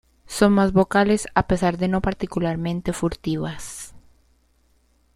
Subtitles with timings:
[0.25, 3.93] Son más vocales, a pesar de no particularmente furtivas.